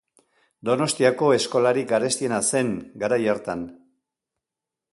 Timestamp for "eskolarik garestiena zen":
1.35-2.73